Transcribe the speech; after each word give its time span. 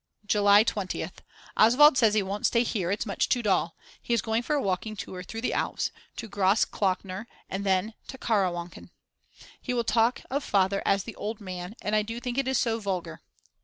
July 0.25 0.63
20th. 0.63 1.17
Oswald 1.55 1.95
says 1.95 2.15
he 2.15 2.23
won't 2.23 2.47
stay 2.47 2.63
here, 2.63 2.89
it's 2.89 3.05
much 3.05 3.29
too 3.29 3.43
dull, 3.43 3.75
he 4.01 4.15
is 4.15 4.21
going 4.23 4.41
for 4.41 4.55
a 4.55 4.61
walking 4.63 4.95
tour 4.95 5.21
through 5.21 5.41
the 5.41 5.53
Alps, 5.53 5.91
to 6.15 6.27
Grossglockner, 6.27 7.27
and 7.51 7.63
then 7.63 7.93
to 8.07 8.13
the 8.17 8.17
Karawanken. 8.17 8.89
He 9.61 9.75
will 9.75 9.83
talk 9.83 10.23
of 10.31 10.43
Father 10.43 10.81
as 10.87 11.03
the 11.03 11.15
"Old 11.17 11.39
Man," 11.39 11.75
and 11.83 11.95
I 11.95 12.01
do 12.01 12.19
think 12.19 12.39
it 12.39 12.47
is 12.47 12.57
so 12.57 12.79
vulgar. 12.79 13.21